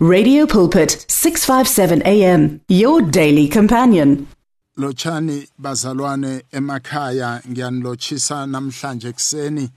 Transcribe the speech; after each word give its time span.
Radio 0.00 0.46
Pulpit 0.46 1.06
657 1.08 2.02
AM 2.06 2.60
your 2.68 3.02
daily 3.02 3.48
companion. 3.48 4.28
Lochani 4.76 5.48
bazalwane 5.58 6.42
emakhaya 6.52 7.42
ngiyanilochisa 7.48 8.46
namhlanje 8.46 9.08
ekseni 9.08 9.70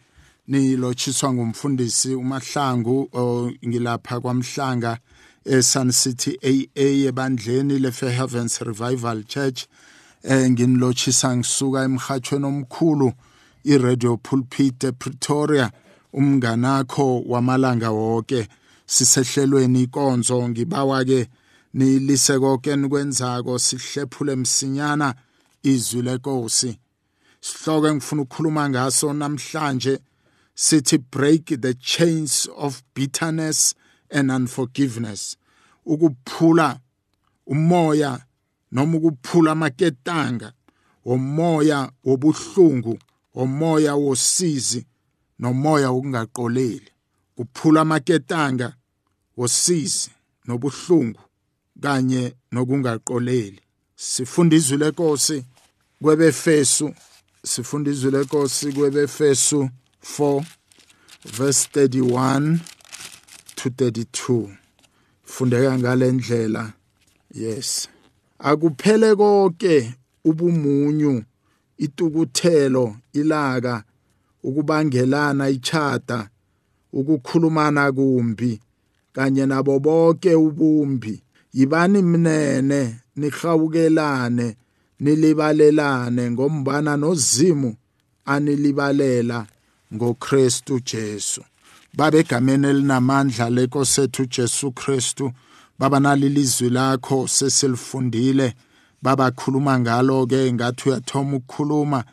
nilochiswa 0.48 1.34
ngumfundisi 1.34 2.16
uMahlangu 2.16 3.10
ngilapha 3.68 4.20
kwamhlanga 4.20 4.98
eSun 5.46 5.92
City 5.92 6.38
AA 6.44 7.08
ebandleni 7.08 7.80
leFair 7.80 8.12
Heavens 8.12 8.62
Revival 8.62 9.24
Church. 9.24 9.66
Eh 10.24 10.50
nginilochisa 10.52 11.38
ngisuka 11.38 11.84
emhathweni 11.84 12.46
omkhulu 12.46 13.14
iRadio 13.64 14.18
Pulpit 14.18 14.84
ePretoria 14.84 15.72
umnganakho 16.14 17.22
wamalanga 17.22 17.92
wonke 17.92 18.48
sisehlelweni 18.92 19.82
ikonzo 19.84 20.50
ngibawa 20.50 21.06
ke 21.06 21.30
nilise 21.74 22.40
konke 22.40 22.76
nikwenzako 22.76 23.60
sihlephule 23.60 24.36
msinyana 24.36 25.16
izwi 25.64 26.02
lenkosi. 26.02 26.80
Sihloko 27.42 27.88
engifuna 27.88 28.22
ukukhuluma 28.22 28.70
ngaso 28.70 29.14
namhlanje 29.14 30.00
sithi 30.56 30.98
break 30.98 31.46
the 31.46 31.74
chains 31.74 32.50
of 32.58 32.82
bitterness 32.96 33.76
and 34.10 34.32
unforgiveness. 34.32 35.38
Ukuphula 35.86 36.80
umoya 37.48 38.20
noma 38.72 38.98
ukuphula 38.98 39.52
amaketanga 39.52 40.54
womoya 41.06 41.92
wobuhlungu 42.04 43.00
womoya 43.36 43.96
wosizi 43.96 44.86
nomoya 45.40 45.92
wokungaqoleli. 45.92 46.92
Kuphula 47.36 47.82
amaketanga 47.82 48.74
wosizi 49.38 50.12
nobuhlungu 50.48 51.20
kanye 51.82 52.34
nokungaqoleli. 52.52 53.62
Sifunda 53.96 54.56
izwi 54.56 54.78
lenkosi 54.78 55.46
kwebefesu 56.02 56.94
sifunda 57.44 57.92
izwi 57.92 58.12
lenkosi 58.12 58.72
kwebefesu 58.74 59.70
4 60.20 60.44
verse 61.38 61.70
31 61.74 62.58
to 63.56 63.70
32 63.70 64.50
fundeka 65.24 65.78
ngalendlela 65.78 66.74
yes. 67.34 67.90
Akuphele 68.40 69.16
konke 69.16 69.94
ubumunyu 70.24 71.24
itukuthelo 71.78 72.96
ilaka 73.14 73.84
ukubangelana 74.44 75.50
ichata 75.50 76.30
ukukhulumana 76.94 77.92
kumbi. 77.92 78.62
Kanye 79.14 79.46
nabo 79.46 79.80
bonke 79.80 80.36
ubumbi. 80.36 81.24
Yibani 81.54 82.02
mnene 82.02 82.96
nihawukelane 83.16 84.56
nilibalelane 85.00 86.32
ngombana 86.32 86.98
nozimu 86.98 87.76
anilibalela 88.26 89.46
ngoKristu 89.94 90.80
Jesu. 90.80 91.42
Babegameni 91.94 92.68
elinamandla 92.68 93.50
lenkosethu 93.50 94.26
Jesu 94.26 94.72
Kristu 94.72 95.32
baba 95.80 96.00
nalilizwi 96.00 96.70
lakho 96.70 97.28
sesilifundile 97.28 98.54
baba 99.02 99.32
khuluma 99.32 99.80
ngalo 99.80 100.26
ke 100.28 100.54
ngathi 100.54 100.90
uyathoma 100.90 101.38
ukukhuluma 101.38 102.04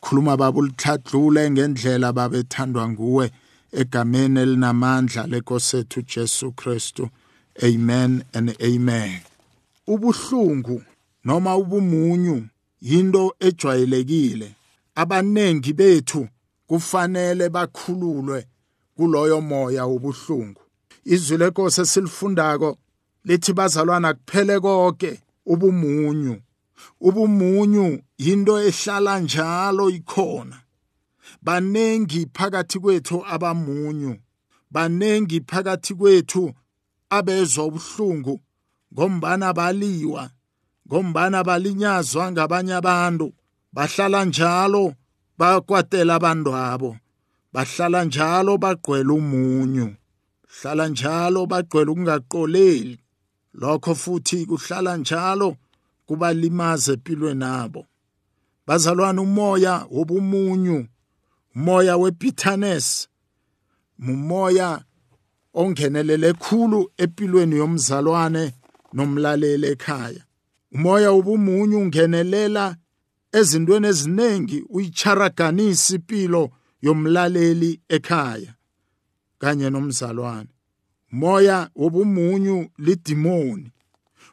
khuluma 0.00 0.36
baba 0.36 0.58
ulithadlule 0.58 1.50
ngendlela 1.50 2.12
babethandwa 2.12 2.88
nguwe. 2.88 3.30
Egameni 3.76 4.40
elinamandla 4.40 5.26
lenkosethu 5.26 6.02
Jesu 6.02 6.52
Kristu. 6.52 7.10
Amen 7.62 8.24
and 8.34 8.56
amen. 8.62 9.20
Ubuhlungu 9.86 10.82
noma 11.24 11.56
ubumunyu 11.56 12.46
yinto 12.80 13.34
ejwayelekile. 13.40 14.54
Abanengi 14.94 15.72
bethu 15.72 16.28
kufanele 16.66 17.48
bakhululwe 17.48 18.46
kuloyo 18.96 19.40
moya 19.40 19.86
wobuhlungu. 19.86 20.60
Izwi 21.04 21.36
lenkosi 21.38 21.80
esilifundako 21.80 22.78
lithi 23.24 23.52
bazalwana 23.52 24.14
kuphele 24.14 24.60
konke 24.60 25.20
ubumunyu. 25.46 26.40
Ubumunyu 27.00 28.02
yinto 28.18 28.62
ehlala 28.62 29.20
njalo 29.20 29.90
ikhona. 29.90 30.65
Banengi 31.46 32.26
phakathi 32.34 32.78
kwethu 32.78 33.16
abamunyu. 33.34 34.12
Banengi 34.70 35.40
phakathi 35.40 35.94
kwethu 35.94 36.54
abezwa 37.10 37.64
ubuhlungu 37.64 38.34
ngombana 38.92 39.52
baliwa 39.52 40.30
ngombana 40.86 41.44
balinyazwa 41.44 42.32
ngabanye 42.32 42.74
abantu. 42.74 43.26
Bahlala 43.72 44.24
njalo 44.24 44.94
bakwatela 45.38 46.14
abantu 46.18 46.50
abo 46.56 46.90
bahlala 47.52 48.04
njalo 48.04 48.52
bagqwele 48.58 49.12
umunyu. 49.20 49.88
Hlala 50.56 50.88
njalo 50.88 51.46
bagqwele 51.46 51.90
ukungaqoleli. 51.90 52.94
Lokho 53.60 53.94
futhi 53.94 54.46
kuhlala 54.46 54.96
njalo 54.96 55.56
kubalimaza 56.06 56.92
empilweni 56.92 57.40
nabo. 57.40 57.86
Bazalwana 58.66 59.22
umoya 59.22 59.74
wobumunyu. 59.90 60.78
Umoya 61.56 61.96
webitterness 61.96 63.08
umoya 63.98 64.84
ongenelele 65.54 66.32
khulu 66.32 66.90
empilweni 66.96 67.56
yomzalwane 67.56 68.52
nomlaleli 68.92 69.66
ekhaya. 69.66 70.22
Umoya 70.72 71.12
wobumunyu 71.12 71.78
ungenelela 71.78 72.76
ezintweni 73.32 73.86
eziningi 73.86 74.64
uyicharaganisha 74.68 75.94
impilo 75.94 76.50
yomlaleli 76.82 77.80
ekhaya 77.88 78.54
kanye 79.38 79.70
nomzalwane. 79.70 80.48
Moya 81.12 81.70
wobumunyu 81.76 82.68
lidimoni. 82.78 83.72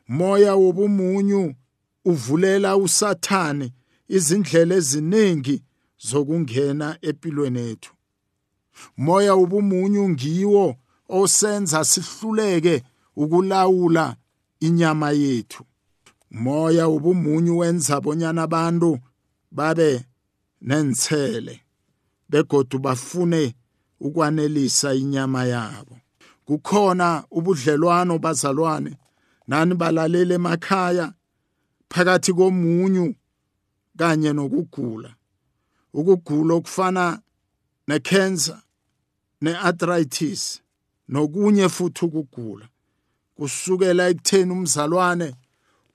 Moya 0.08 0.56
wobumunyu 0.56 1.56
uvulela 2.06 2.78
usathane 2.78 3.74
izindlela 4.08 4.76
eziningi 4.76 5.64
zokungena 6.08 6.98
empilweni 7.02 7.60
yethu. 7.60 7.94
Moya 8.98 9.36
wobumunyu 9.36 10.10
ngiwo 10.10 10.76
osenza 11.10 11.86
sihluleke 11.86 12.84
ukulawula 13.16 14.16
inyama 14.60 15.12
yethu. 15.12 15.64
Moya 16.32 16.88
wobumunyu 16.88 17.58
wenza 17.58 18.02
bonyana 18.02 18.44
abantu 18.44 19.00
babe 19.52 20.06
nentsele 20.62 21.62
begodu 22.30 22.80
bafune 22.80 23.56
ukwanelisa 24.00 24.94
inyama 24.94 25.46
yabo. 25.46 25.98
Kukhona 26.46 27.24
ubudlelwano 27.32 28.20
bazalwane 28.20 28.98
nani 29.48 29.76
balalela 29.76 30.36
emakhaya 30.36 31.14
phakathi 31.90 32.34
komunyu 32.34 33.16
kanye 33.98 34.34
nokugula. 34.34 35.16
Ukugula 35.94 36.54
okufana 36.56 37.22
necancer 37.88 38.62
nearthritis 39.42 40.62
nokunye 41.10 41.70
futhi 41.70 42.06
ukugula. 42.06 42.68
Kusukela 43.36 44.10
ekutheni 44.10 44.52
umzalwane 44.52 45.36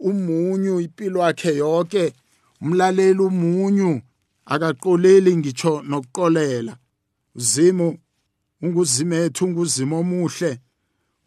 umunyu 0.00 0.81
impilo 0.81 1.20
yakhe 1.20 1.56
yonke 1.56 2.12
umlaleli 2.60 3.20
umunyu 3.20 4.03
akaqoleli 4.47 5.37
ngitsho 5.37 5.82
nokuqolela. 5.82 6.76
Uzimo 7.34 7.98
unguzimethu 8.62 9.44
unguzimo 9.44 10.00
omuhle. 10.00 10.60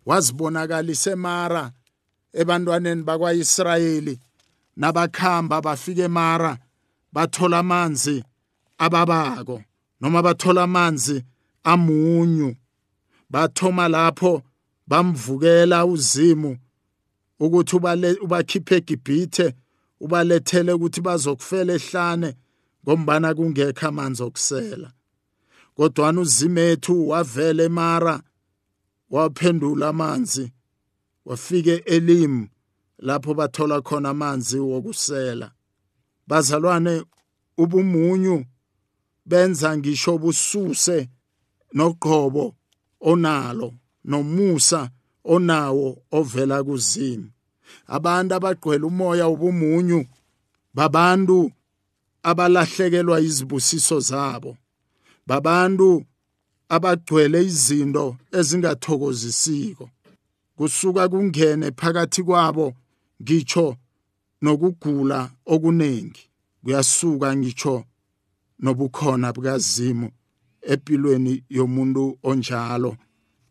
Wazibonakalisa 0.06 1.12
emara 1.12 1.72
ebantwaneni 2.34 3.04
bakwaIsrayeli 3.04 4.20
nabakhamba 4.78 5.62
bafike 5.62 6.02
emara 6.02 6.58
bathola 7.14 7.60
amanzi. 7.60 8.24
Ababako 8.86 9.58
noma 10.02 10.20
bathola 10.26 10.64
amanzi 10.64 11.18
amunyu 11.64 12.56
bathoma 13.30 13.88
lapho 13.88 14.42
bamvukela 14.88 15.86
uzimu 15.86 16.58
ukuthi 17.40 17.76
ubakhiphe 18.26 18.76
eGibhithe 18.76 19.48
ubalethele 20.04 20.72
ukuthi 20.74 21.02
bazokufela 21.02 21.74
ehlane 21.74 22.30
ngombana 22.84 23.30
kungekho 23.38 23.88
amanzi 23.88 24.24
okusela. 24.24 24.90
Kodwana 25.76 26.22
uzimethu 26.22 27.10
wavela 27.10 27.64
emara 27.64 28.16
waphendula 29.10 29.88
amanzi 29.90 30.52
wafike 31.26 31.76
elim 31.86 32.48
lapho 33.00 33.34
bathola 33.34 33.82
khona 33.82 34.10
amanzi 34.10 34.60
wokusela. 34.60 35.52
Bazalwane 36.28 37.04
ubumunyu 37.58 38.46
benza 39.32 39.70
ngisho 39.78 40.14
bususe 40.22 40.98
noqhobo 41.78 42.46
onalo 43.10 43.70
nomusa 44.10 44.82
onawo 45.34 45.88
ovela 46.18 46.58
kuzimu 46.68 47.28
abantu 47.96 48.32
abagqwele 48.38 48.86
umoya 48.92 49.26
obumunyu 49.34 50.02
babantu 50.78 51.38
abalahlekelwa 52.24 53.22
izibusiso 53.22 54.00
zabo. 54.00 54.58
Babantu 55.28 56.06
abagcwele 56.70 57.46
izinto 57.46 58.18
ezingathokozisiko. 58.38 59.90
Kusuka 60.58 61.10
kungene 61.10 61.72
phakathi 61.72 62.24
kwabo 62.24 62.74
ngitsho 63.22 63.78
nokugula 64.42 65.30
okuningi 65.46 66.24
kuyasuka 66.64 67.36
ngitsho 67.38 67.86
nobukhona 68.62 69.34
bukazimu 69.34 70.12
empilweni 70.62 71.44
yomuntu 71.50 72.20
onjalo 72.24 72.98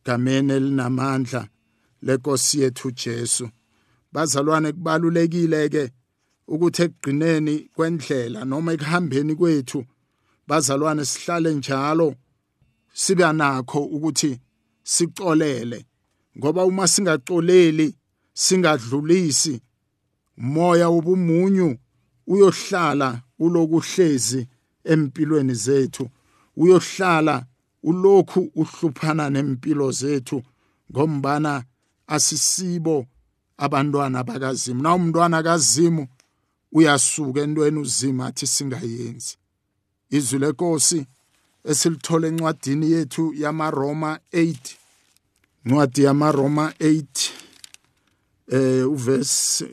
gameni 0.05 0.53
elinamandla 0.53 1.49
lenkosi 2.03 2.61
yethu 2.61 2.91
Jesu. 2.91 3.49
Bazalwane 4.12 4.73
kubalulekile 4.73 5.69
ke 5.69 5.91
ukuthi 6.49 6.83
ekugcineni 6.83 7.55
kwendlela 7.75 8.45
noma 8.45 8.73
ekuhambeni 8.73 9.35
kwethu 9.35 9.85
bazalwane 10.49 11.05
sihlale 11.05 11.55
njalo 11.55 12.15
sibe 12.93 13.33
nakho 13.33 13.81
ukuthi 13.85 14.41
sicolele. 14.83 15.87
Ngoba 16.39 16.65
uma 16.65 16.89
singacoleli 16.89 17.95
singadlulisi 18.33 19.62
moya 20.37 20.89
wobumunyu 20.89 21.79
uyohlala 22.27 23.23
ulokuhlezi 23.39 24.49
empilweni 24.85 25.55
zethu 25.55 26.11
uyohlala 26.56 27.47
ulokhu 27.82 28.50
uhluphana 28.55 29.31
nempilo 29.31 29.91
zethu 29.93 30.43
ngombana 30.91 31.65
asisibo 32.06 33.06
abantwana 33.59 34.25
bakazimu. 34.25 34.82
Na 34.82 34.94
umntwana 34.94 35.43
kazimu 35.43 36.06
uyasuka 36.73 37.41
entweni 37.41 37.79
uzima 37.79 38.27
athi 38.27 38.47
singayenzi. 38.47 39.37
Izwi 40.11 40.38
lenkosi 40.38 41.06
esilithola 41.65 42.29
encwadini 42.29 42.91
yethu 42.93 43.35
yamaRoma 43.35 44.19
8 44.33 44.56
incwadi 45.65 46.03
yamaRoma 46.03 46.73
8 46.81 47.05
eh 48.49 48.91
uverse 48.91 49.65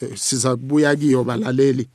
eh, 0.00 0.18
siza 0.18 0.56
kubuya 0.56 0.96
kiyo 0.96 1.24
balaleli. 1.24 1.88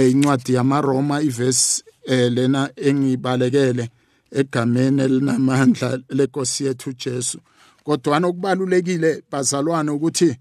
Incwadi 0.00 0.54
yamaRoma 0.54 1.22
iverse 1.22 1.84
eh 2.06 2.32
lena 2.32 2.70
engibalekele 2.76 3.90
egameni 4.30 5.02
elinamandla 5.02 6.00
lenkosi 6.08 6.64
yethu 6.64 6.92
Jesu. 6.92 7.38
Kodwa 7.84 8.16
okubalulekile 8.18 9.22
bazalwane 9.30 9.90
ukuthi 9.90 10.36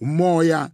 umoya 0.00 0.70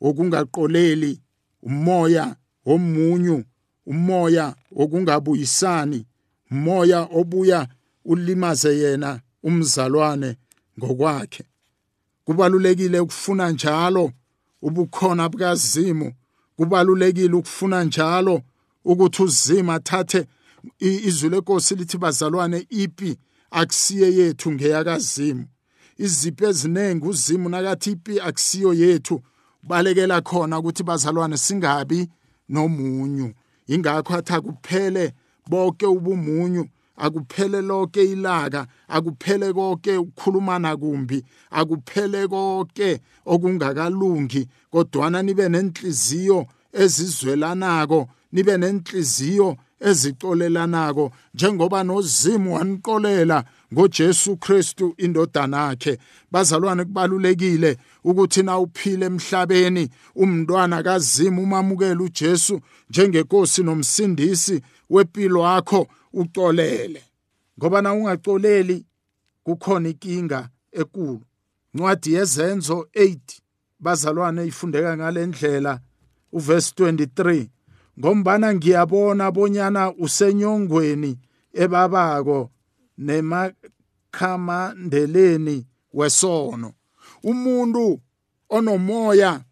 okungaqoleli 0.00 1.20
umoya 1.62 2.36
womunyu 2.66 3.44
umoya 3.86 4.54
okungabuyisani 4.76 6.06
umoya 6.50 7.08
obuya 7.12 7.68
ulimaze 8.04 8.78
yena 8.78 9.20
umzalwane 9.42 10.36
ngokwakhe. 10.78 11.44
Kubalulekile 12.24 13.00
ukufuna 13.00 13.50
njalo 13.50 14.12
ubukhona 14.62 15.28
bukazimu 15.28 16.12
kubalulekile 16.60 17.34
ukufuna 17.34 17.84
njalo 17.84 18.42
ukuthi 18.84 19.22
uzima 19.22 19.74
athathe 19.74 20.26
izwi 20.78 21.28
lenkosi 21.28 21.74
lithi 21.74 21.98
bazalwane 21.98 22.66
ipi 22.70 23.18
akusiye 23.50 24.14
yethu 24.14 24.52
ngeyakazimu. 24.52 25.44
Izipho 25.98 26.44
eziningi 26.46 27.06
uzimu 27.06 27.48
nakathi 27.48 27.90
ipi 27.90 28.20
akusiyo 28.20 28.72
yethu 28.72 29.22
balekela 29.62 30.20
khona 30.20 30.58
ukuthi 30.58 30.82
bazalwane 30.82 31.36
singabi 31.36 32.08
nomunyu. 32.48 33.32
Ingakho 33.66 34.14
athi 34.14 34.32
akuphele 34.32 35.14
bonke 35.48 35.86
ubumunyu 35.86 36.68
akuphele 37.04 37.60
lonke 37.68 38.02
ilaka 38.04 38.66
akuphele 38.88 39.52
konke 39.52 39.96
ukukhulumana 39.96 40.76
kumbi 40.76 41.18
akuphele 41.50 42.28
konke 42.28 43.00
okungakalungi 43.32 44.42
kodwana 44.72 45.18
nibe 45.22 45.48
nenhliziyo 45.48 46.46
ezizwelanako 46.82 48.00
nibe 48.32 48.56
nenhliziyo 48.56 49.56
ezicolelanako. 49.80 51.12
Njengoba 51.34 51.84
nozimu 51.84 52.54
waniqolela 52.54 53.44
ngoJesu 53.72 54.36
Kristu 54.36 54.94
indodana 54.98 55.66
yakhe 55.68 55.98
bazalwane 56.30 56.84
kubalulekile 56.84 57.76
ukuthi 58.04 58.42
na 58.42 58.58
uphile 58.58 59.06
emhlabeni 59.06 59.88
umntwana 60.16 60.82
kazimu 60.82 61.42
umamukela 61.42 62.02
uJesu 62.02 62.60
njengenkosi 62.90 63.62
nomsindisi 63.62 64.62
wempilo 64.90 65.40
yakho 65.40 65.86
ucolele 66.12 67.04
ngoba 67.58 67.82
na 67.82 67.94
ungacoleli 67.94 68.86
kukhona 69.44 69.88
inkinga 69.88 70.48
ekulu. 70.72 71.20
Ncwadi 71.74 72.12
yezenzo 72.12 72.88
8 72.94 73.18
bazalwane 73.80 74.46
ifundeka 74.46 74.96
ngalendlela 74.96 75.80
uverse 76.32 76.74
23 76.76 77.46
ngombana 77.98 78.54
ngiyabona 78.54 79.30
bonyana 79.30 79.94
usenyongweni 79.94 81.18
ebabako 81.52 82.50
nemakhamandeleni 82.98 85.66
wesono. 85.92 86.72
Umuntu 87.22 88.00
onomoya 88.48 89.44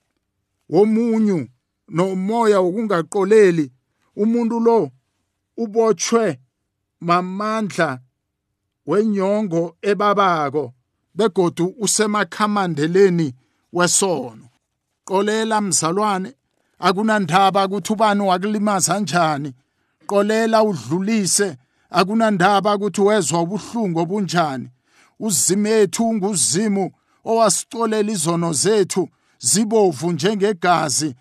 womunyu 0.68 1.48
nomoya 1.88 2.60
wokungaqoleli 2.60 3.72
umuntu 4.16 4.60
lo 4.60 4.90
ubotshwe 5.56 6.38
mamandla 7.00 7.98
wenyongo 8.86 9.76
ebabako 9.82 10.72
begodu 11.14 11.74
usemakhamandeleni 11.78 13.34
wesono. 13.72 14.48
Qolela 15.04 15.60
mzalwane 15.60 16.34
akunandaba 16.78 17.66
ukuthi 17.66 17.92
ubani 17.92 18.22
wakulimaza 18.22 18.94
kanjani 18.94 19.52
qolela 20.06 20.62
udlulise 20.62 21.56
akunandaba 21.90 22.76
ukuthi 22.76 23.00
wezwa 23.00 23.40
ubuhlungu 23.42 24.00
obunjani. 24.00 24.68
Uzimethu 25.20 26.08
unguzimu 26.08 26.90
owasicolela 27.24 28.12
izono 28.12 28.52
zethu 28.52 29.08
zibovu 29.38 30.12
njengegazi 30.12 31.14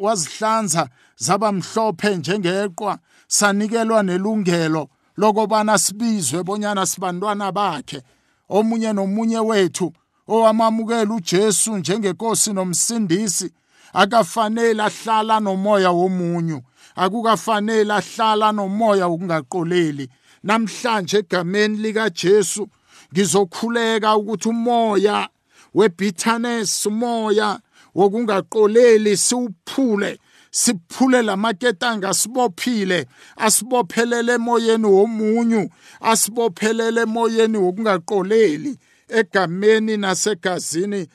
wazihlanza 0.00 0.88
zaba 1.16 1.52
mhlophe 1.52 2.16
njengeqwa 2.16 2.98
sanikelwa 3.34 4.02
nelungelo 4.02 4.88
lokubana 5.16 5.78
sibizwe 5.78 6.42
bonyana 6.42 6.86
sibantwana 6.86 7.52
bakhe. 7.52 8.02
Omunye 8.48 8.92
nomunye 8.92 9.38
wethu 9.38 9.92
owamamukela 10.28 11.14
uJesu 11.14 11.76
njengenkosi 11.76 12.52
nomsindisi 12.52 13.52
akafanele 13.92 14.82
ahlala 14.82 15.40
nomoya 15.40 15.90
womunyu 15.90 16.60
akukafanele 16.96 17.92
ahlala 17.92 18.52
nomoya 18.52 19.08
ukungaqoleli 19.08 20.08
namhlanje 20.42 21.18
egameni 21.18 21.76
lika 21.76 22.10
Jesu 22.10 22.68
ngizokhuleka 23.12 24.16
ukuthi 24.16 24.48
umoya 24.48 25.28
webitterness 25.74 26.86
umoya 26.86 27.58
wokungaqoleli 27.94 29.16
siwuphule. 29.16 30.18
Siphule 30.54 31.22
lamaketanga 31.22 32.14
sibophile. 32.14 33.06
Asibophelele 33.36 34.32
emoyeni 34.32 34.86
womunyu 34.86 35.70
asibophelele 36.00 37.00
emoyeni 37.00 37.58
wokungaqoleli 37.58 38.78
egameni 39.08 39.96
nasegazini 39.96 41.06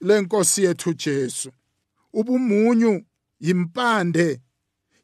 lenkosi 0.00 0.64
yethu 0.64 0.94
Jesu. 0.94 1.50
Ubumunyu 2.12 3.04
yimpande 3.40 4.40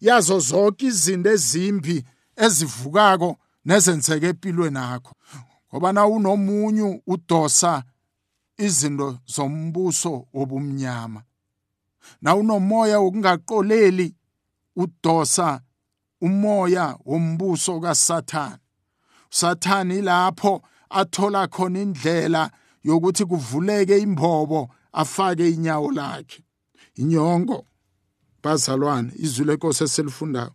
yazo 0.01 0.39
zonke 0.41 0.87
izinto 0.87 1.31
ezimbi 1.31 2.05
ezivukako 2.37 3.37
nezenzeka 3.65 4.27
empilweni 4.27 4.79
yakho. 4.79 5.15
Ngoba 5.69 5.93
na 5.93 6.07
unomunyu 6.07 7.03
udosa 7.07 7.83
izinto 8.59 9.19
zombuso 9.27 10.27
wobumnyama. 10.33 11.23
Na 12.23 12.37
unomoya 12.37 13.01
wokungaqoleli 13.01 14.15
udosa 14.77 15.61
umoya 16.21 16.99
wombuso 17.05 17.81
kaSathane. 17.81 18.59
Sathane 19.31 19.99
ilapho 19.99 20.63
athola 20.91 21.49
khona 21.49 21.81
indlela 21.81 22.51
yokuthi 22.85 23.25
kuvuleke 23.25 23.99
imbobo 23.99 24.71
afake 24.93 25.51
inyawo 25.51 25.91
lakhe. 25.93 26.45
Inyongo 26.95 27.67
bazalwane 28.43 29.13
izwi 29.17 29.45
lenkosi 29.45 29.85
eselifundayo 29.85 30.53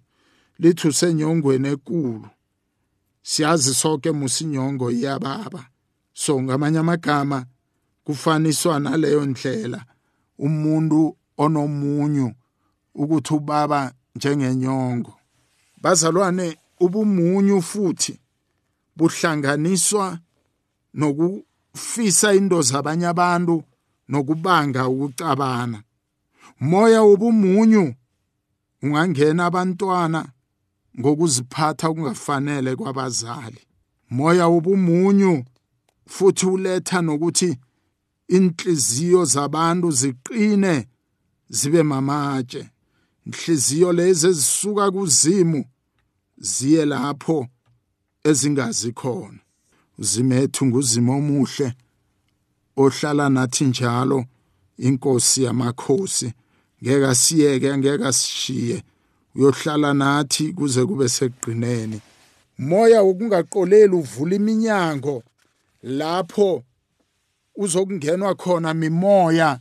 lithi 0.59 0.87
usenyongweni 0.87 1.67
enkulu 1.67 2.29
siyazi 3.21 3.73
sonke 3.73 4.11
musinyongo 4.11 4.91
iyababa. 4.91 5.65
So 6.13 6.41
ngamanye 6.41 6.79
amagama 6.79 7.45
kufaniswa 8.03 8.79
naleyo 8.79 9.25
ndlela 9.25 9.85
umuntu 10.37 11.17
onomunyu 11.37 12.33
ukuthi 12.95 13.33
ubaba 13.33 13.93
njengenyongo. 14.15 15.13
Bazalwane 15.81 16.57
ubumunyu 16.79 17.61
futhi 17.61 18.19
buhlanganiswa 18.95 20.19
nokufisa 20.93 22.33
into 22.33 22.61
zabanye 22.61 23.07
abantu 23.07 23.63
nokubanga 24.09 24.87
ukucabana. 24.87 25.83
Moya 26.59 27.01
wobumunyu 27.01 27.95
ungangena 28.81 29.45
abantwana 29.45 30.25
ngokuziphatha 30.99 31.89
okungafanele 31.89 32.75
kwabazali. 32.75 33.61
Moya 34.09 34.47
wobumunyu 34.47 35.45
futhi 36.05 36.45
uletha 36.45 37.01
nokuthi 37.01 37.57
inhliziyo 38.27 39.25
zabantu 39.25 39.91
ziqine 39.91 40.87
zibe 41.57 41.83
mamatshe. 41.83 42.69
Inhliziyo 43.25 43.93
lezi 43.93 44.27
ezisuka 44.27 44.91
kuzimu 44.91 45.65
ziye 46.37 46.85
lapho 46.85 47.47
ezingazi 48.23 48.91
khona. 48.91 49.39
Uzimethu 49.99 50.65
nguzimo 50.65 51.17
omuhle 51.17 51.67
ohlala 52.77 53.29
nathi 53.29 53.63
njalo 53.65 54.25
inkosi 54.77 55.43
yamakhosi. 55.43 56.33
Ngeke 56.81 57.05
asiyeke 57.13 57.77
ngeke 57.77 58.05
asishiye. 58.05 58.83
Uyohlala 59.35 59.93
nathi 59.93 60.53
kuze 60.53 60.85
kube 60.85 61.09
seqineni 61.09 62.01
moya 62.57 63.01
wokungaqoleli 63.01 63.95
uvula 63.95 64.35
iminyango 64.35 65.23
lapho 65.83 66.63
uzokungenwa 67.55 68.35
khona 68.35 68.73
mimoya 68.73 69.59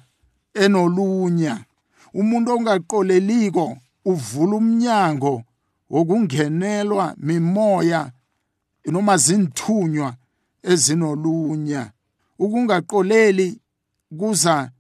enolunya. 0.55 1.65
Umuntu 2.14 2.49
ongaqoleliko 2.52 3.76
uvula 4.04 4.57
umnyango 4.57 5.42
wokungenelwa 5.90 7.14
mimoya 7.16 8.12
noma 8.87 9.16
zinthunywa 9.16 10.14
ezinolunya. 10.62 11.92
Ukungaqoleli 12.38 13.61
kuza 14.19 14.71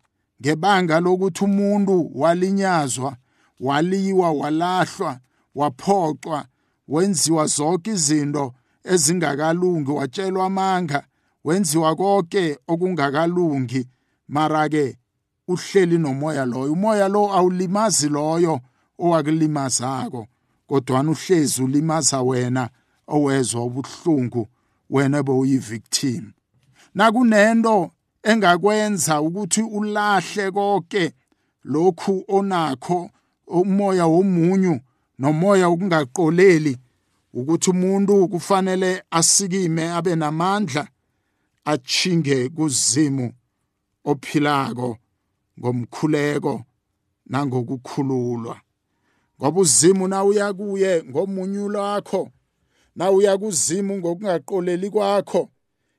ngebanga 0.40 1.00
lokuthi 1.00 1.44
umuntu 1.44 2.10
walinyazwa 2.14 3.16
waliwa 3.60 4.32
walahlwa 4.32 5.18
waphoqwa 5.54 6.46
wenziwa 6.88 7.46
zonke 7.46 7.90
izinto 7.90 8.54
ezingakalungi 8.84 9.90
watshelwa 9.90 10.46
amanga 10.46 11.06
wenziwa 11.44 11.96
konke 11.96 12.58
okungakalungi. 12.68 13.88
Mara 14.28 14.68
ke 14.68 14.96
uhleli 15.52 15.98
nomoya 15.98 16.44
loyo. 16.44 16.72
Umoya 16.72 17.08
lo 17.08 17.32
awulimazi 17.32 18.08
loyo 18.08 18.60
owakulimazako 18.98 20.26
kodwa 20.66 21.00
uhlezi 21.00 21.62
ulimaza 21.62 22.22
wena 22.22 22.68
owezwa 23.06 23.64
ubuhlungu 23.64 24.48
wena 24.90 25.22
bowuyivictim 25.22 26.32
nakunento 26.94 27.90
engakwenza 28.22 29.20
ukuthi 29.20 29.62
ulahle 29.62 30.50
konke 30.50 31.12
lokhu 31.64 32.24
onakho 32.28 33.10
umoya 33.46 34.06
womunyu 34.06 34.80
nomoya 35.18 35.68
ukungaqoleli 35.68 36.78
ukuthi 37.34 37.70
umuntu 37.70 38.28
kufanele 38.28 39.02
asikime 39.10 39.92
abe 39.92 40.16
namandla 40.16 40.88
achinge 41.64 42.48
kuzimu 42.48 43.32
ophilako. 44.04 44.98
Ngomkhuleko 45.58 46.64
nangokukhululwa. 47.26 48.56
Ngoba 49.40 49.60
uzimu 49.60 50.08
na 50.08 50.24
uya 50.24 50.52
kuye 50.52 51.04
ngomunyulo 51.04 51.80
wakho 51.80 52.30
na 52.96 53.10
uya 53.10 53.38
kuzimu 53.38 53.98
ngokungaqoleli 53.98 54.90
kwakho 54.90 55.50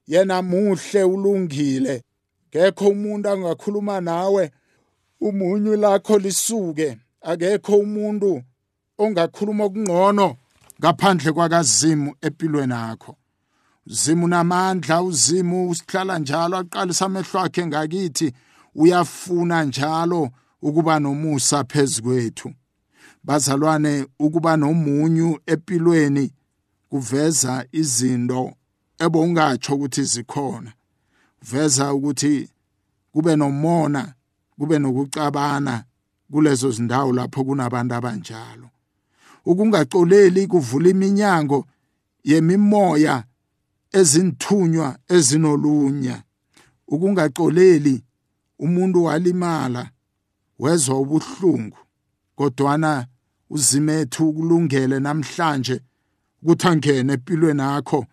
yena 0.08 0.42
muhle 0.42 1.04
ulungile. 1.04 2.04
Ngekho 2.50 2.88
umuntu 2.88 3.30
angakhuluma 3.30 4.02
nawe 4.02 4.52
umunyu 5.22 5.76
lakho 5.76 6.18
lisuke. 6.18 6.98
Akekho 7.22 7.78
umuntu 7.78 8.44
ongakhuluma 8.98 9.64
okungqono 9.64 10.36
ngaphandle 10.80 11.32
kwakazimu 11.32 12.16
empilweni 12.22 12.74
yakho. 12.74 13.16
Uzimu 13.88 14.28
namandla 14.28 15.02
uzimu 15.02 15.70
usihlala 15.70 16.20
njalo 16.20 16.58
aqalisa 16.58 17.06
amehlo 17.06 17.40
akhe 17.40 17.66
ngakithi. 17.66 18.34
Uyafuna 18.76 19.64
njalo 19.64 20.30
ukuba 20.62 21.00
nomusa 21.00 21.64
phezukwethu 21.64 22.54
bazalwane 23.24 24.06
ukuba 24.20 24.58
nomunyu 24.58 25.40
empilweni 25.46 26.34
kuveza 26.90 27.66
izinto 27.72 28.54
ebongatsho 29.00 29.76
ukuthi 29.76 30.04
zikhona. 30.04 30.74
Veza 31.42 31.94
ukuthi 31.94 32.50
kube 33.12 33.36
nomona 33.36 34.14
kube 34.58 34.80
nokucabana 34.80 35.84
kulezo 36.32 36.72
zindawo 36.72 37.14
lapho 37.14 37.44
kunabantu 37.44 37.96
abanjalo. 37.96 38.70
Ukungacoleli 39.46 40.48
kuvula 40.48 40.90
iminyango 40.90 41.68
yemimoya 42.24 43.24
ezinthunywa 43.92 44.98
ezinolunya. 45.08 46.24
Ukungacoleli 46.88 48.04
umuntu 48.60 49.04
walimala 49.04 49.90
wezwa 50.60 51.00
ubuhlungu 51.00 51.78
kodwana 52.36 53.08
uzimethu 53.50 54.30
ukulungele 54.30 55.00
namhlanje 55.00 55.82
ukuthi 56.42 56.68
angene 56.68 57.14
empilweni 57.14 57.62
yakho. 57.62 58.06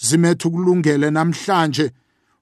Zimethu 0.00 0.48
ukulungele 0.48 1.10
namhlanje 1.10 1.92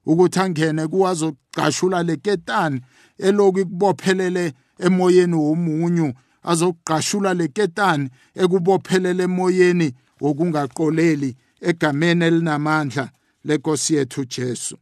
ukuthi 0.05 0.39
angene 0.39 0.87
kuwazoqashula 0.87 2.03
leketani 2.03 2.81
eloku 3.17 3.59
ikubophelele 3.59 4.53
emoyeni 4.79 5.35
womunyu 5.35 6.13
azoqashula 6.43 7.33
leketani 7.33 8.09
ekubophelele 8.35 9.23
emoyeni 9.23 9.93
wokungaqoleli 10.21 11.35
egameni 11.61 12.25
elinamandla 12.25 13.09
lenkosi 13.43 13.95
yethu 13.95 14.25
Jesu. 14.25 14.77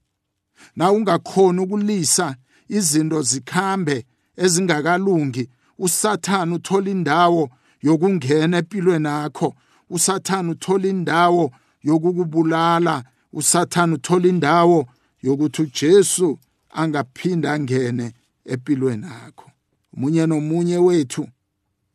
Na 0.76 0.92
ungakhona 0.92 1.62
ukulisa 1.62 2.36
izinto 2.70 3.22
zikhambe 3.22 4.06
ezingakalungi. 4.38 5.50
Usathana 5.78 6.56
uthola 6.56 6.90
indawo 6.90 7.50
yokungena 7.82 8.58
empilweni 8.58 9.08
yakho. 9.08 9.56
Usathana 9.90 10.52
uthola 10.52 10.88
indawo 10.88 11.52
yokukubulala. 11.84 13.04
Usathana 13.34 13.96
uthola 13.96 14.28
indawo 14.28 14.88
yokuthi 15.24 15.62
uJesu 15.62 16.40
angaphinda 16.70 17.54
angene 17.54 18.14
empilweni 18.46 19.06
yakho. 19.06 19.52
Umunye 19.94 20.26
nomunye 20.28 20.78
wethu 20.78 21.28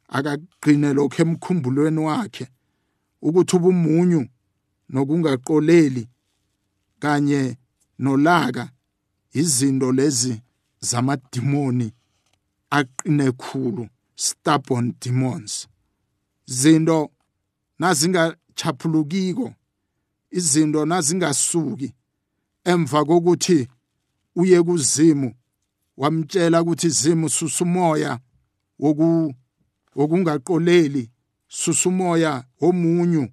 akagcine 0.08 0.92
lokho 0.94 1.22
emkhumbulweni 1.22 1.98
wakhe 1.98 2.48
ukuthi 3.22 3.56
ubumunyu 3.56 4.26
nokungaqoleli 4.88 6.08
kanye 6.98 7.56
nolaka. 7.98 8.70
Izinto 9.32 9.92
lezi 9.92 10.42
zamadimoni 10.80 11.92
aqine 12.70 13.32
khulu 13.32 13.88
stubborn 14.14 14.94
demons. 15.00 15.68
Zinto 16.46 17.10
nazingachaphulukiko 17.78 19.54
izinto 20.30 20.86
nazingasuki 20.86 21.94
emva 22.64 23.04
kokuthi 23.04 23.68
uye 24.36 24.62
kuzimu 24.62 25.34
wamtshela 25.96 26.62
ukuthi 26.62 26.86
izimu 26.86 27.28
susumoya 27.28 28.18
woku 28.78 29.34
wokungaqoleli 29.94 31.10
susumoya 31.48 32.44
womunyu. 32.60 33.28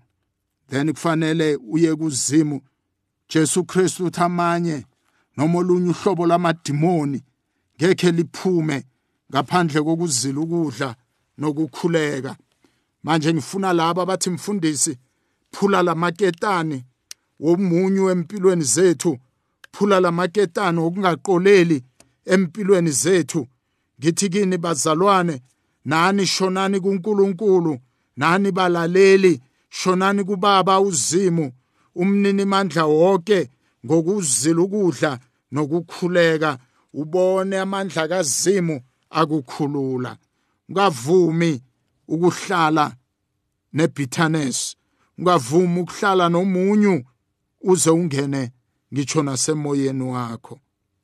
Then 0.70 0.94
kufanele 0.94 1.56
uye 1.56 1.96
kuzimu. 1.96 2.62
Jesu 3.30 3.64
Kristu 3.64 4.06
uthi 4.06 4.22
amanye 4.22 4.86
noma 5.38 5.60
olunye 5.60 5.90
uhlobo 5.90 6.26
lamadimoni 6.26 7.24
ngeke 7.82 8.12
liphume 8.12 8.84
ngaphandle 9.32 9.82
kokuzila 9.82 10.40
ukudla 10.42 10.96
nokukhuleka. 11.38 12.36
Manje 13.04 13.34
ngifuna 13.34 13.74
laba 13.74 14.02
abathi 14.02 14.30
mfundisi 14.30 14.98
phula 15.52 15.84
lamaketani 15.84 16.84
womunyu 17.40 18.10
empilweni 18.10 18.64
zethu. 18.64 19.18
Phula 19.72 20.00
lamaketani 20.00 20.80
okungaqoleli 20.80 21.84
empilweni 22.26 22.92
zethu. 22.92 23.48
Ngithi 24.00 24.30
kini 24.30 24.58
bazalwane 24.58 25.42
nani 25.86 26.26
shonani 26.26 26.80
kuNkulunkulu 26.80 27.80
nani 28.18 28.52
balaleli 28.52 29.42
shonani 29.70 30.24
kubaba 30.24 30.80
uzimu 30.80 31.52
umnini 31.96 32.46
mandla 32.46 32.86
wonke 32.86 33.50
ngokuzila 33.86 34.62
ukudla 34.62 35.20
nokukhuleka. 35.52 36.58
Ubone 37.02 37.56
amandla 37.60 38.08
kazimu 38.08 38.82
akukhulula 39.10 40.18
ungavumi 40.70 41.52
ukuhlala 42.08 42.96
nebitterness 43.74 44.76
ungavumi 45.18 45.80
ukuhlala 45.82 46.30
nomunyu 46.30 47.04
uze 47.62 47.90
ungene 47.90 48.52
ngitsho 48.94 49.24
nasemoyeni 49.24 50.04
wakho. 50.04 50.60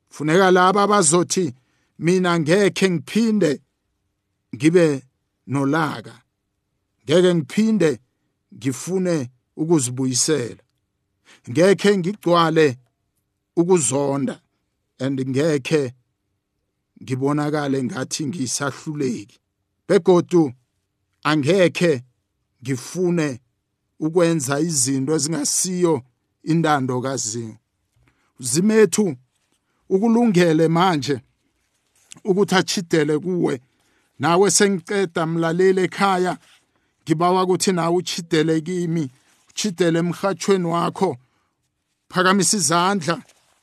Funeka 0.10 0.52
laba 0.52 0.84
abazothi 0.84 1.54
mina 2.00 2.40
ngeke 2.40 2.90
ngiphinde 2.90 3.62
ngibe 4.56 5.04
nolaka 5.48 6.22
ngeke 7.04 7.36
ngiphinde 7.36 8.00
ngifune 8.56 9.32
ukuzibuyisela 9.56 10.64
ngeke 11.50 11.98
ngigcwale 11.98 12.78
ukuzonda. 13.56 14.43
And 15.00 15.20
ngeke 15.20 15.94
ngibonakale 17.04 17.84
ngathi 17.84 18.26
ngisahluleki. 18.26 19.40
Begodu 19.88 20.54
angeke 21.24 22.04
ngifune 22.64 23.40
ukwenza 24.00 24.60
izinto 24.60 25.16
ezingasiyo 25.16 26.02
intando 26.44 27.02
kaZimu. 27.02 27.58
Zimethu 28.40 29.16
ukulungele 29.90 30.68
manje 30.68 31.22
ukuthi 32.24 32.56
achidele 32.56 33.20
kuwe 33.20 33.62
nawe 34.20 34.52
sengiceda 34.52 35.26
mlaleli 35.26 35.82
ekhaya 35.82 36.38
ngibawa 37.04 37.44
ukuthi 37.44 37.72
nawe 37.72 37.96
uchidele 37.96 38.62
kimi 38.62 39.10
uchidele 39.50 40.00
emhathweni 40.00 40.66
wakho 40.66 41.18
phakamisa 42.10 42.58
izandla 42.58 43.22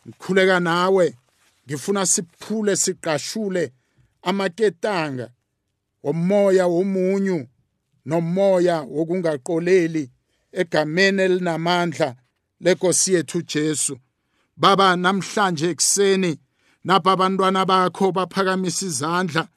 ngikhuleka 0.09 0.61
nawe. 0.61 1.17
Ngifuna 1.71 2.07
siphule 2.07 2.77
siqashule 2.77 3.73
amaketanga 4.23 5.31
womoya 6.03 6.67
womunyu 6.67 7.49
nomoya 8.07 8.81
wokungaqoleli 8.81 10.11
egameni 10.53 11.23
elinamandla 11.23 12.17
lenkosi 12.61 13.15
yethu 13.15 13.43
Jesu. 13.43 13.99
Baba 14.57 14.97
namhlanje 14.97 15.71
ekseni 15.71 16.39
napha 16.85 17.13
abantwana 17.13 17.65
bakho 17.67 18.13
baphakamisa 18.13 18.87
izandla 18.87 19.49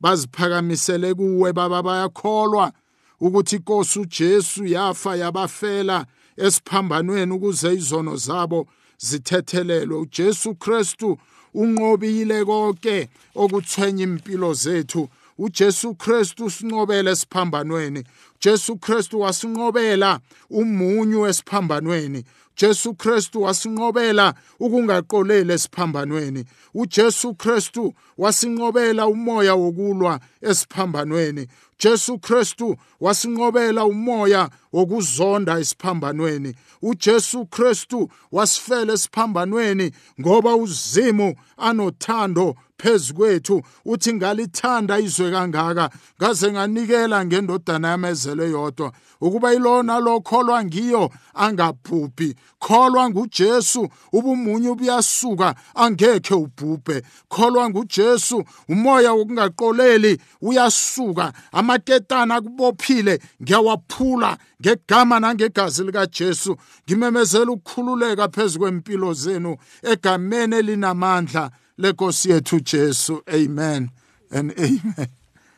baziphakamisele 0.00 1.14
kuwe 1.14 1.52
baba 1.52 1.82
bayakholwa 1.82 2.72
ukuthi 3.20 3.56
inkosi 3.56 3.98
uJesu 3.98 4.66
yafa 4.66 5.16
yabafela 5.16 6.06
esiphambanweni 6.36 7.32
ukuze 7.32 7.74
izono 7.74 8.16
zabo 8.16 8.66
zithethelelwe. 8.98 9.98
uJesu 9.98 10.54
Kristu 10.54 11.18
unqobile 11.54 12.44
konke 12.44 13.08
okuthwenya 13.34 14.04
impilo 14.04 14.54
zethu. 14.54 15.08
uJesu 15.38 15.94
Kristu 15.94 16.44
usinqobele 16.44 17.10
esiphambanweni. 17.10 18.04
Jesu 18.40 18.76
Kristu 18.76 19.20
wasinqobela 19.20 20.20
umunyu 20.50 21.26
esiphambanweni. 21.26 22.24
Jesu 22.56 22.94
Kristu 22.94 23.42
wasinqobela 23.42 24.34
ukungaqoleli 24.60 25.52
esiphambanweni. 25.52 26.44
uJesu 26.74 27.34
Kristu 27.34 27.94
wasinqobela 28.18 29.06
umoya 29.06 29.54
wokulwa 29.54 30.20
esiphambanweni. 30.42 31.46
Jesu 31.78 32.18
Kristu 32.18 32.76
wasinqobela 33.00 33.84
umoya 33.84 34.50
wokuzonda 34.72 35.58
esiphambanweni. 35.58 36.54
uJesu 36.82 37.46
Kristu 37.46 38.10
wasifela 38.32 38.92
esiphambanweni 38.92 39.90
ngoba 40.20 40.56
uzimu 40.56 41.34
anothando 41.56 42.56
phezukwethu 42.78 43.62
uthi 43.84 44.14
ngalithanda 44.14 44.98
izwe 44.98 45.30
kangaka 45.30 45.90
ngaze 46.22 46.52
nganikela 46.52 47.24
ngendodana 47.24 47.92
yamezele 48.30 48.50
yodwa 48.50 48.92
ukuba 49.20 49.54
ilona 49.54 49.98
lokholwa 49.98 50.64
ngiyo 50.64 51.10
angabhubhi 51.34 52.34
kholwa 52.58 53.10
nguJesu 53.10 53.88
ubumunyu 54.12 54.74
buyasuka 54.74 55.54
angeke 55.74 56.34
ubhubhe. 56.34 57.02
Kholwa 57.28 57.70
nguJesu 57.70 58.44
umoya 58.68 59.12
wokungaqoleli 59.12 60.18
uyasuka. 60.40 61.32
Amaketana 61.52 62.40
kubophile 62.40 63.20
ngiyawaphula 63.42 64.38
ngegama 64.62 65.20
nangegazi 65.20 65.84
likaJesu. 65.84 66.56
Ngimemezela 66.86 67.50
ukukhululeka 67.52 68.28
phezukwempilo 68.28 69.12
zenu 69.14 69.56
egameni 69.82 70.56
elinamandla 70.56 71.50
lenkosi 71.78 72.30
yethu 72.30 72.60
Jesu. 72.60 73.22
Amen 73.26 73.90
and 74.30 74.52
amen. 74.58 75.19